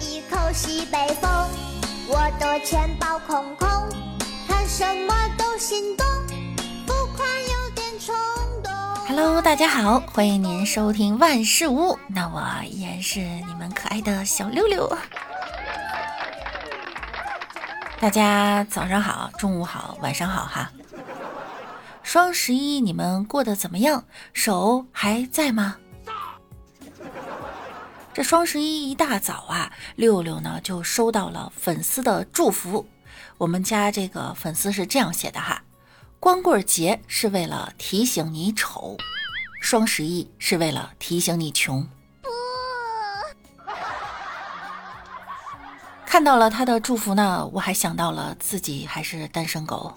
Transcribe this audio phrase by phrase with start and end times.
[0.00, 1.30] 一口西北风，
[2.08, 3.68] 我的钱包空空，
[4.46, 6.06] 看什么都心动，
[6.86, 8.14] 付款有点冲
[8.62, 8.72] 动。
[9.06, 14.90] Hello，大家好，欢迎您收听万事屋，那我依然是你们可爱的小六六。
[18.00, 20.70] 大家早上好，中午好，晚上好哈。
[22.02, 24.04] 双十一你们过得怎么样？
[24.32, 25.76] 手还在吗？
[28.14, 32.86] 这双十一一大早啊，六六呢就收到了粉丝的祝福。
[33.38, 35.64] 我们家这个粉丝是这样写的哈：
[36.20, 38.96] 光棍节是为了提醒你丑，
[39.60, 41.84] 双十一是为了提醒你穷。
[46.06, 49.92] 看到了他的祝福呢，我还想到了自己还是单身狗。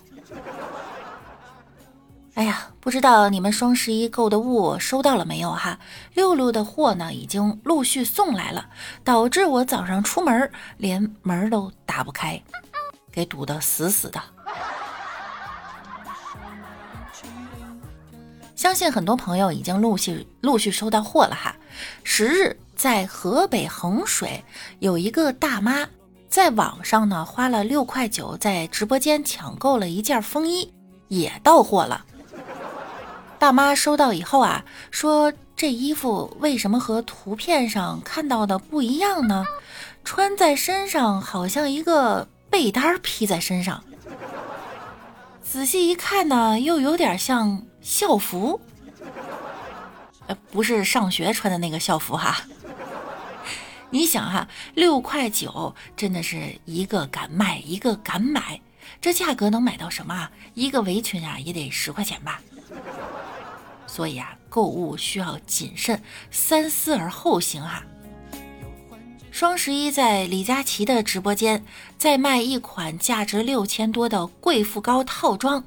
[2.38, 5.80] 哎呀，不知道你们双十一购的物收到了没有哈？
[6.14, 8.70] 六六的货呢，已经陆续送来了，
[9.04, 12.40] 导致我早上出门连门都打不开，
[13.12, 14.22] 给堵得死死的。
[18.56, 21.56] 相信很多朋友已经陆续陆续收到货了哈。
[22.04, 24.44] 十日，在河北衡水
[24.78, 25.88] 有一个大妈
[26.30, 30.72] 在网上呢花了六块九，在直播间抢购了一件风衣，
[31.08, 32.06] 也到货了。
[33.40, 39.46] 大妈收到以后啊，说这衣服为什么和图片上看到的不一样呢？
[40.04, 43.84] 穿在身上好像一个被单披在身上，
[45.44, 48.60] 仔细一看呢，又有点像校服。
[50.28, 52.38] 呃，不是上学穿的那个校服哈。
[53.90, 58.60] 你想哈，六块九真的是一个敢卖一个敢买，
[59.00, 60.32] 这价格能买到什么啊？
[60.54, 62.42] 一个围裙啊也得十块钱吧。
[63.88, 67.84] 所以啊，购物需要谨慎，三思而后行哈。
[69.32, 71.64] 双十一在李佳琦的直播间
[71.98, 75.64] 在卖一款价值六千多的贵妇膏套装，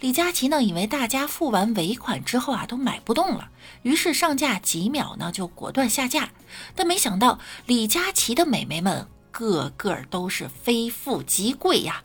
[0.00, 3.50] 李佳琦呢以为大家付完尾款之后啊都买不动了，
[3.82, 6.30] 于是上架几秒呢就果断下架，
[6.76, 12.04] 但没想到李佳琦的美眉们个个都是非富即贵呀。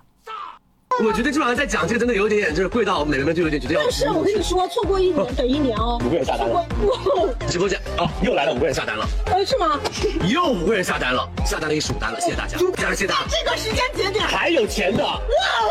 [1.02, 3.82] 我觉得这玩意再讲这个真的有点点，就是贵到美眉们就有点觉得要。
[3.82, 6.00] 但是我跟你说，错过一年等一年哦。
[6.06, 6.66] 五个人下单了。
[7.50, 9.06] 直播间啊，又来了五个人下单了。
[9.26, 9.80] 呃，是吗？
[10.30, 13.14] 又五个人下单了，下单了一十五单了，谢谢大家，家人谢谢。
[13.30, 15.04] 这个时间节点还有钱的，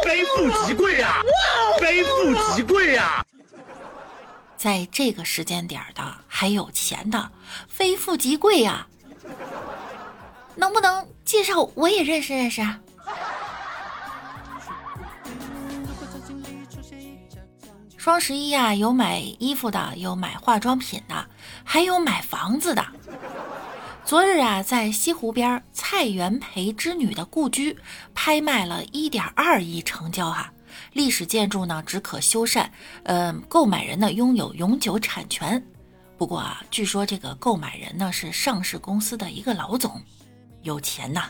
[0.05, 1.23] 非富即贵呀，
[1.79, 3.25] 非富即贵呀。
[4.57, 7.31] 在这个时间点的还有钱的，
[7.69, 8.87] 非富即贵呀。
[10.55, 12.61] 能不能介绍我也认识认识？
[17.97, 21.27] 双十一呀，有买衣服的，有买化妆品的，
[21.63, 22.85] 还有买房子的。
[24.05, 27.79] 昨日啊，在西湖边蔡元培之女的故居
[28.13, 30.53] 拍卖了一点二亿成交哈。
[30.95, 32.67] 历史建筑呢，只可修缮，
[33.05, 35.65] 嗯，购买人呢拥有永久产权。
[36.19, 40.03] 不过啊，据说这个购买人呢是上市公司的一个老总，
[40.63, 41.27] 有钱呐。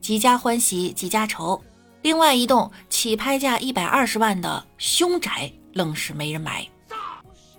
[0.00, 1.60] 几家欢喜几家愁。
[2.06, 6.64] 另外一栋起拍价一百二十万的凶宅，愣是没人买。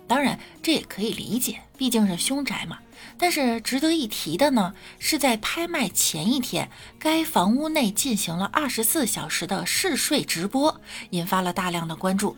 [0.06, 2.78] 当然，这也可以理解，毕竟是凶宅嘛。
[3.18, 10.80] 但是值得一提的呢，是在拍卖前一天，该房屋内进行了二十四小时的试睡直播，
[11.10, 12.34] 引发了大量的关注。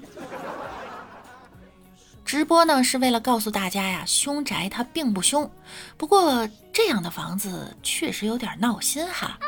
[2.25, 5.48] 直播呢是为了告诉大家呀，凶宅它并不凶。
[5.97, 9.38] 不过这样的房子确实有点闹心哈，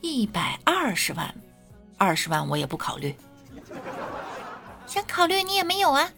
[0.00, 1.34] 一百二十万。
[1.98, 3.14] 二十万我也不考虑，
[4.86, 6.08] 想考虑你也没有啊！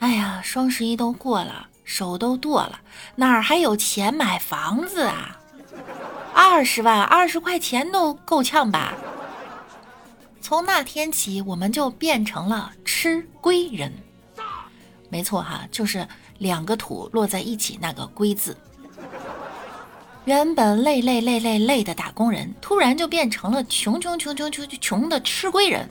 [0.00, 2.80] 哎呀，双十一都过了，手都剁了，
[3.16, 5.36] 哪儿还有钱买房子啊？
[6.34, 8.94] 二十万，二十块钱都够呛吧？
[10.40, 13.92] 从那天起，我们就变成了吃龟人。
[15.10, 16.06] 没错哈，就是
[16.38, 18.56] 两个土落在一起那个龟字。
[20.28, 25.88] 原本累累累累累的打工人，突然就变成了穷穷穷穷穷穷穷的吃龟人。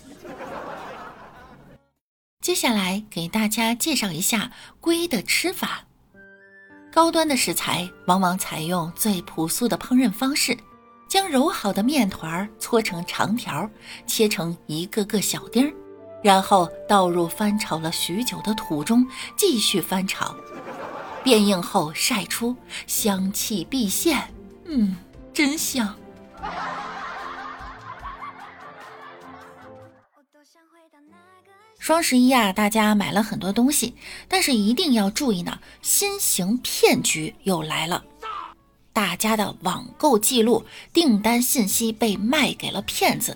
[2.39, 5.85] 接下来给大家介绍一下龟的吃法。
[6.93, 10.55] 高端的食材往往采用最朴素的烹饪方式，
[11.09, 13.67] 将揉好的面团搓成长条，
[14.05, 15.73] 切成一个个小丁儿，
[16.23, 19.03] 然后倒入翻炒了许久的土中，
[19.35, 20.35] 继续翻炒。
[21.27, 22.55] 变硬后晒出，
[22.87, 24.33] 香气毕现，
[24.63, 24.95] 嗯，
[25.33, 25.93] 真香。
[31.77, 33.93] 双十一啊，大家买了很多东西，
[34.29, 38.05] 但是一定要注意呢，新型骗局又来了。
[38.93, 43.35] 大家的网购记录、订单信息被卖给了骗子。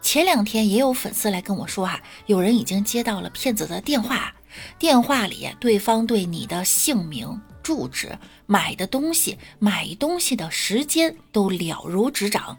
[0.00, 4.32] 前两天也有粉丝来跟我说啊，有人已经接到了骗子的电话，
[4.78, 12.58] 电话里对方对你的姓名、住址、买的东西、买东西的时间都了如指掌。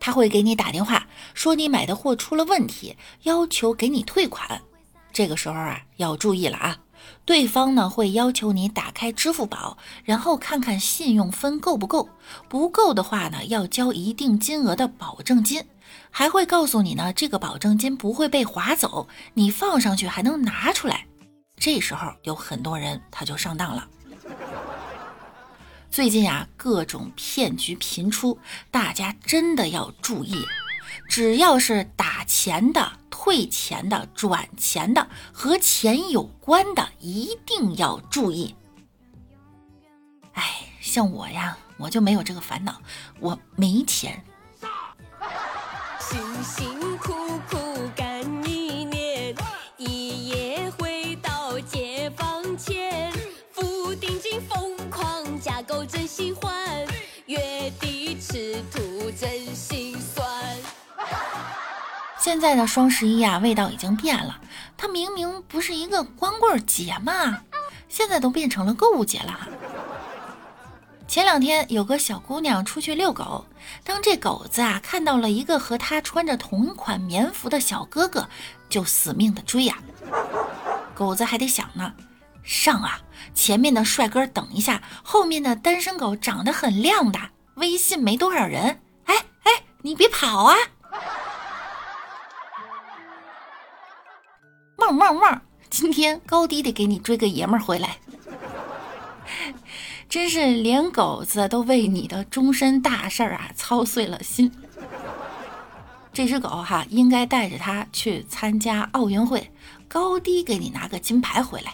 [0.00, 4.60] 他会给你打电话说你买的货出了问题，要求给你退款。
[5.12, 6.78] 这个时候啊，要注意了啊。
[7.24, 12.08] 对方呢会要求你打开支付宝，然后看看信用分够不够，
[12.48, 15.64] 不够的话呢要交一定金额的保证金，
[16.10, 21.06] 还会告诉你呢这个保证金不会被划走，你放上去还能拿出来。
[21.56, 23.88] 这时候有很多人他就上当了。
[25.90, 28.36] 最近啊各种骗局频出，
[28.70, 30.34] 大家真的要注意，
[31.08, 32.92] 只要是打钱的。
[33.16, 38.54] 退钱的、转钱的和钱有关的，一定要注意。
[40.34, 40.42] 哎，
[40.78, 42.78] 像我呀，我就没有这个烦恼，
[43.20, 44.22] 我没钱。
[45.98, 47.14] 辛辛苦
[47.48, 47.56] 苦
[47.96, 48.03] 干
[62.44, 64.38] 现在的双十一啊，味道已经变了。
[64.76, 67.40] 它明明不是一个光棍节嘛，
[67.88, 69.48] 现在都变成了购物节了。
[71.08, 73.46] 前两天有个小姑娘出去遛狗，
[73.82, 78.28] 当这狗子啊看到了一个和她穿着同款棉服的小哥哥，
[78.68, 79.78] 就死命的追呀。
[80.94, 81.94] 狗子还得想呢，
[82.42, 83.00] 上啊，
[83.32, 87.18] 前面的帅哥等一下，后面的单身狗长得很靓的，
[87.54, 88.82] 微信没多少人。
[89.06, 89.14] 哎
[89.44, 90.54] 哎，你别跑啊！
[94.84, 95.42] 汪汪汪！
[95.70, 97.96] 今天高低得给你追个爷们儿回来，
[100.10, 104.52] 真是连狗子都为你的终身大事儿啊操碎了心。
[106.12, 109.50] 这只狗哈，应该带着它去参加奥运会，
[109.88, 111.72] 高低给你拿个金牌回来。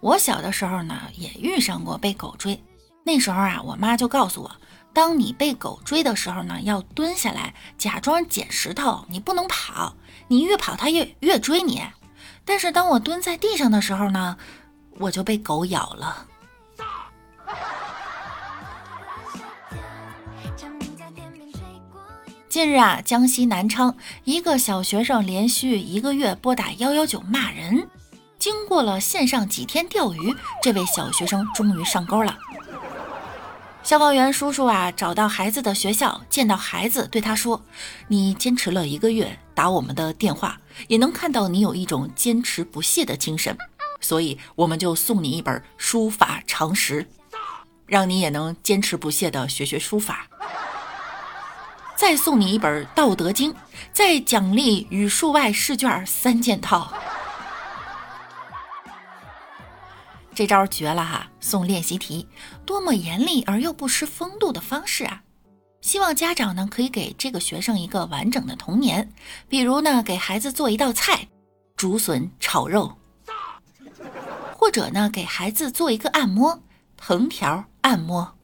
[0.00, 2.60] 我小的时候呢，也遇上过被狗追，
[3.04, 4.50] 那时候啊，我妈就告诉我，
[4.98, 9.94] 当你被狗追的时候呢，要蹲下来，假装捡石头，你不能跑。
[10.26, 11.84] 你越跑，它越越追你。
[12.44, 14.36] 但是当我蹲在地上的时候呢，
[14.98, 16.26] 我就被狗咬了。
[22.48, 27.88] 近日啊，江西南昌一个小学生连续一个月拨打幺幺九骂人，
[28.36, 32.36] 经过了线上几天钓鱼，这位小学生终于上钩了。
[33.88, 37.64] 消防员叔叔啊，找到孩子的学校，见到孩子，对他说
[38.08, 43.56] ：“你坚持了一个月打我们的电话，也能看到你有一种坚持不懈的精神，
[44.02, 47.08] 所以我们就送你一本书法常识，
[47.86, 50.26] 让你也能坚持不懈的学学书法。
[51.96, 53.50] 再送你一本《道德经》，
[53.90, 56.92] 再奖励语数外试卷三件套。”
[60.38, 61.28] 这招绝了哈！
[61.40, 62.28] 送练习题，
[62.64, 65.20] 多么严厉而又不失风度的方式啊！
[65.80, 69.12] 希望家长呢可以给这个学生一个完整的童年，
[69.48, 71.26] 比如呢给孩子做一道菜，
[71.74, 72.96] 竹笋炒肉，
[74.54, 76.62] 或者呢给孩子做一个按摩，
[76.96, 78.36] 藤条按摩。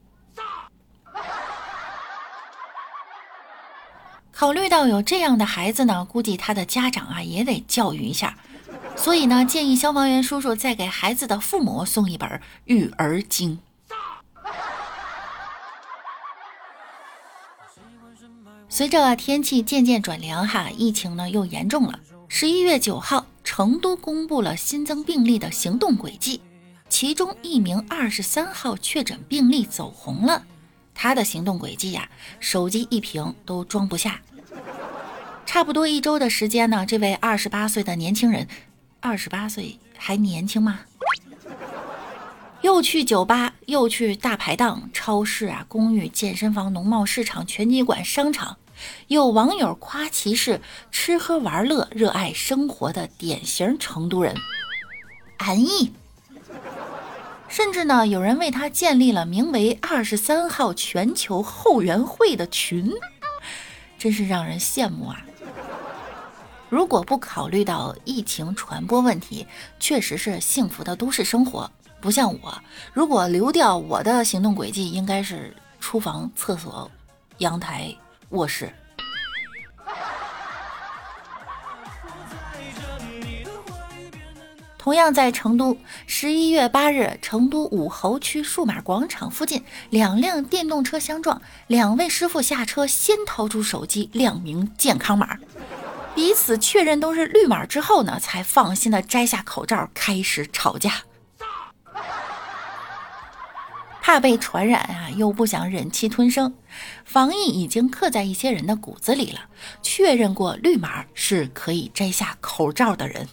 [4.33, 8.37] 考虑到有这样的孩子呢，估计他的家长啊也得教育一下。
[8.97, 12.28] 所以呢，建议消防员叔叔再给孩子的父母送一本
[12.64, 13.57] 《育儿经》。
[18.69, 22.00] 随着天气渐渐转凉，哈，疫情呢又严重了。
[22.28, 26.40] 十一月九号，成都公布了新增病例的行动轨迹，
[26.88, 30.43] 其中一名二十三号确诊病例走红了，
[30.93, 32.09] 他的行动轨迹呀，
[32.40, 34.21] 手机一屏都装不下。
[35.54, 38.49] 差不多一周的时间呢，这位二十八岁的年轻人。
[38.99, 40.80] 二十八岁还年轻吗？
[42.62, 48.56] 又去酒吧，又去大排档、超市啊、公寓、健身房、农贸市场、拳击馆、商场。
[49.06, 54.34] 有网友夸其是吃喝玩乐、热爱生活的典型成都人，
[55.37, 55.92] 安逸。
[57.46, 62.90] 甚至呢，有人为他建立了名为“二十三号全球后援会”的群，
[63.96, 65.25] 真是让人羡慕啊！
[66.68, 69.47] 如果不考虑到疫情传播问题，
[69.78, 71.71] 确实是幸福的都市生活。
[72.00, 72.61] 不像我，
[72.92, 76.90] 如果留掉我的行动轨迹，应该是厨房、厕所、
[77.38, 77.94] 阳台、
[78.30, 78.73] 卧室。
[84.76, 95.38] 同样在成都，十一月八日，成都武侯区数码广场附近，两辆电动车相撞，两位师傅下车先掏出手机亮明健康码，
[96.14, 101.02] 彼此确认都是绿码之后呢，才放心的摘下口罩开始吵架。
[104.00, 106.54] 怕被传染啊，又不想忍气吞声，
[107.04, 109.40] 防疫已经刻在一些人的骨子里了。
[109.83, 113.26] 确认过绿码是可以摘下口罩的人。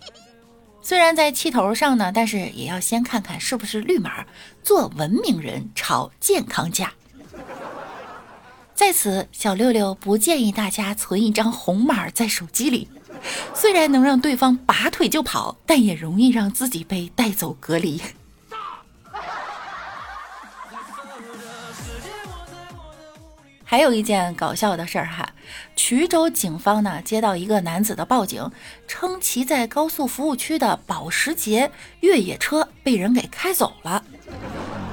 [0.82, 4.26] 虽然在气头上呢，但是也要先看看是不是绿码，
[4.62, 6.92] 做文明人，吵健康架。
[8.78, 12.88] 在此，小六六不建议大家存一张红码在手机里，
[13.52, 18.00] 虽然能让对方拔腿就跑，但也容易让自己被带走隔离。
[23.64, 25.28] 还有一件搞笑的事儿哈，
[25.76, 28.48] 衢州警方呢接到一个男子的报警，
[28.86, 34.04] 称其在高速服务区的保时捷越野车被人给开走了，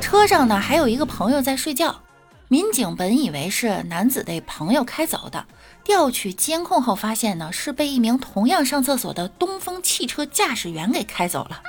[0.01, 2.01] 车上呢还有一个朋友在睡觉。
[2.47, 5.47] 民警本以为是男子的朋友开走的，
[5.83, 11.63] 调取监控后发现呢是被一名同样上厕所的东风汽车驾驶员给开走了。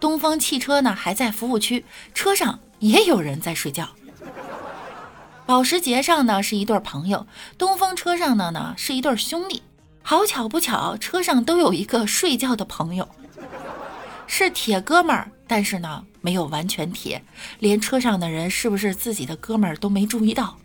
[0.00, 1.84] 东风汽车呢还在服务区，
[2.14, 3.90] 车上也有人在睡觉。
[5.44, 7.26] 保时捷上呢是一对朋友，
[7.58, 9.62] 东风车上的呢是一对兄弟。
[10.02, 13.06] 好巧不巧，车上都有一个睡觉的朋友，
[14.34, 17.22] 是铁哥们儿，但是呢没有完全铁，
[17.58, 20.56] 连车上的人是不是自己的哥们儿都没注意到。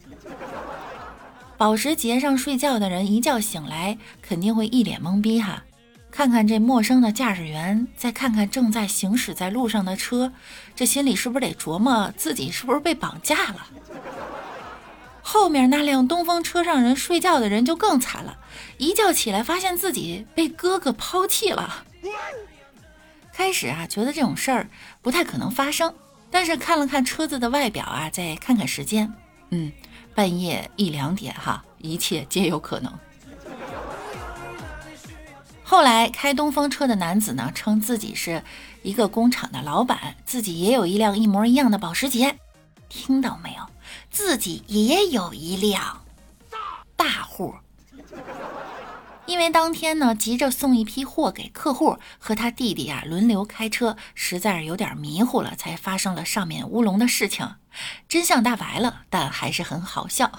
[1.57, 5.65] 保时捷上睡觉的人一觉醒来肯定会一脸懵逼哈，
[6.09, 10.31] 看看这陌生的驾驶员，再看看正在行驶在路上的车，
[10.74, 13.67] 这心里是不是得琢磨自己是不是被绑架了？
[15.21, 18.38] 后面那辆东风车上人睡觉的人就更惨了，
[18.77, 21.83] 一觉起来发现自己被哥哥抛弃了。
[23.38, 24.67] 开始啊，觉得这种事儿
[25.00, 25.94] 不太可能发生，
[26.32, 29.13] 但是看了看车子的外表啊，再看看时间，
[29.51, 29.72] 嗯，
[30.15, 32.91] 半夜一两点哈，一切皆有可能。
[35.63, 38.41] 后来开东风车的男子呢，称自己是
[38.82, 42.39] 一个工厂的老板，自己也有一辆一模一样的保时捷，
[42.89, 43.62] 听到没有？
[44.10, 46.03] 自己也有一辆
[46.96, 47.53] 大户，
[49.27, 57.48] 因为当天呢急着送一批货给客户，和他弟弟啊轮流开车，实在是有点迷糊了，才发生了上面乌龙的事情。
[58.07, 60.31] 真相大白了，但还是很好笑。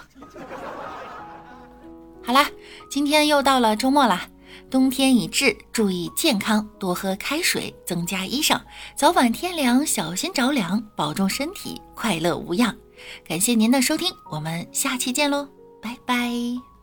[2.25, 2.51] 好啦，
[2.91, 4.29] 今天又到了周末啦，
[4.71, 8.61] 冬天已至，注意健康，多喝开水，增加衣裳，
[8.97, 12.77] 早晚天凉小心着凉，保重身体，快乐无恙。
[13.27, 15.49] 感谢您的收听，我们下期见喽，
[15.81, 16.78] 拜拜。